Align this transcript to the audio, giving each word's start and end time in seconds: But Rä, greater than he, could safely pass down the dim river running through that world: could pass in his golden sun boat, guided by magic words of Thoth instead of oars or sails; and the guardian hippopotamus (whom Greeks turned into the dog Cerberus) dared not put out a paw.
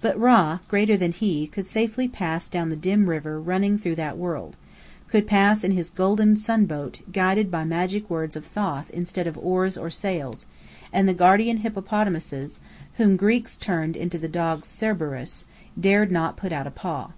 But 0.00 0.16
Rä, 0.16 0.60
greater 0.68 0.96
than 0.96 1.10
he, 1.10 1.48
could 1.48 1.66
safely 1.66 2.06
pass 2.06 2.48
down 2.48 2.68
the 2.68 2.76
dim 2.76 3.10
river 3.10 3.40
running 3.40 3.76
through 3.76 3.96
that 3.96 4.16
world: 4.16 4.56
could 5.08 5.26
pass 5.26 5.64
in 5.64 5.72
his 5.72 5.90
golden 5.90 6.36
sun 6.36 6.64
boat, 6.64 7.00
guided 7.12 7.50
by 7.50 7.64
magic 7.64 8.08
words 8.08 8.36
of 8.36 8.46
Thoth 8.46 8.88
instead 8.90 9.26
of 9.26 9.36
oars 9.36 9.76
or 9.76 9.90
sails; 9.90 10.46
and 10.92 11.08
the 11.08 11.12
guardian 11.12 11.56
hippopotamus 11.56 12.60
(whom 12.98 13.16
Greeks 13.16 13.56
turned 13.56 13.96
into 13.96 14.16
the 14.16 14.28
dog 14.28 14.62
Cerberus) 14.62 15.44
dared 15.80 16.12
not 16.12 16.36
put 16.36 16.52
out 16.52 16.68
a 16.68 16.70
paw. 16.70 17.10